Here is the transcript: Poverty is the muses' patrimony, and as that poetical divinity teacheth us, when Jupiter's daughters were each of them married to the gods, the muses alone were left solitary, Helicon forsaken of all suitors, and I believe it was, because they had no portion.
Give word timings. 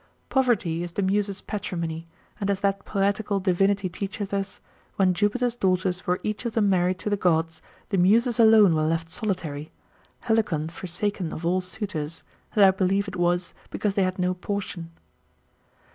Poverty 0.29 0.81
is 0.81 0.93
the 0.93 1.03
muses' 1.03 1.43
patrimony, 1.43 2.07
and 2.39 2.49
as 2.49 2.61
that 2.61 2.85
poetical 2.85 3.39
divinity 3.39 3.87
teacheth 3.87 4.33
us, 4.33 4.59
when 4.95 5.13
Jupiter's 5.13 5.55
daughters 5.55 6.07
were 6.07 6.19
each 6.23 6.43
of 6.43 6.53
them 6.55 6.71
married 6.71 6.97
to 7.01 7.09
the 7.11 7.15
gods, 7.15 7.61
the 7.89 7.99
muses 7.99 8.39
alone 8.39 8.73
were 8.73 8.81
left 8.81 9.11
solitary, 9.11 9.71
Helicon 10.21 10.69
forsaken 10.69 11.31
of 11.31 11.45
all 11.45 11.61
suitors, 11.61 12.23
and 12.55 12.65
I 12.65 12.71
believe 12.71 13.07
it 13.07 13.15
was, 13.15 13.53
because 13.69 13.93
they 13.93 14.01
had 14.03 14.17
no 14.17 14.33
portion. 14.33 14.89